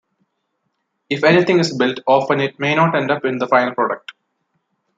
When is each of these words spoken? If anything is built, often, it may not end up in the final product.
If 1.11 1.23
anything 1.23 1.59
is 1.59 1.77
built, 1.77 1.99
often, 2.07 2.39
it 2.39 2.59
may 2.59 2.73
not 2.73 2.95
end 2.95 3.11
up 3.11 3.23
in 3.23 3.37
the 3.37 3.45
final 3.45 3.75
product. 3.75 4.13